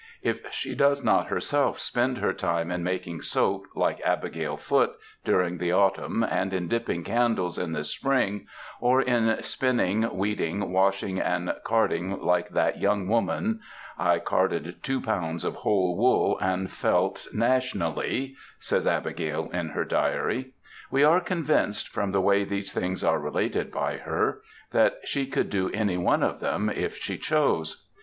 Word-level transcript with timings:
If 0.23 0.51
she 0.51 0.73
does 0.73 1.03
not 1.03 1.27
herself 1.27 1.77
spend 1.77 2.17
her 2.17 2.33
time 2.33 2.71
in 2.71 2.81
making 2.83 3.21
soap, 3.21 3.67
like 3.75 4.01
Abigail 4.01 4.57
Foote, 4.57 4.95
during 5.23 5.59
the 5.59 5.71
autumn, 5.71 6.23
and 6.27 6.51
in 6.55 6.67
dipping 6.67 7.03
candles 7.03 7.59
in 7.59 7.73
the 7.73 7.83
spring, 7.83 8.47
or 8.79 8.99
in 8.99 9.43
spinning, 9.43 10.11
weeding, 10.17 10.71
washing, 10.73 11.19
and 11.19 11.53
carding 11.63 12.19
like 12.19 12.49
that 12.49 12.79
yoimg 12.81 13.09
woman 13.09 13.59
ŌĆö 13.99 14.05
^* 14.05 14.07
I 14.07 14.17
carded 14.17 14.77
two 14.81 15.01
pounds 15.01 15.43
of 15.43 15.57
whole 15.57 15.95
woole, 15.95 16.39
and 16.41 16.71
felt 16.71 17.27
Nationly,^^ 17.31 18.33
says 18.59 18.87
Abigail 18.87 19.51
in 19.53 19.69
her 19.69 19.85
diary 19.85 20.45
ŌĆö 20.45 20.51
we 20.89 21.03
are 21.03 21.21
convinced 21.21 21.87
from 21.89 22.09
the 22.11 22.21
way 22.21 22.43
these 22.43 22.73
things 22.73 23.03
are 23.03 23.19
related 23.19 23.69
by 23.71 23.97
her, 23.97 24.41
that 24.71 24.97
she 25.03 25.27
could 25.27 25.51
do 25.51 25.69
any 25.75 25.97
one 25.97 26.23
of 26.23 26.39
them 26.39 26.71
if 26.71 26.97
she 26.97 27.19
chose. 27.19 27.85